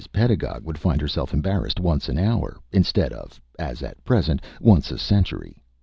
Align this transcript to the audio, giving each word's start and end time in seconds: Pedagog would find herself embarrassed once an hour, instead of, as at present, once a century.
Pedagog 0.11 0.63
would 0.63 0.79
find 0.79 0.99
herself 0.99 1.31
embarrassed 1.31 1.79
once 1.79 2.09
an 2.09 2.17
hour, 2.17 2.57
instead 2.71 3.13
of, 3.13 3.39
as 3.59 3.83
at 3.83 4.03
present, 4.03 4.41
once 4.59 4.89
a 4.89 4.97
century. 4.97 5.61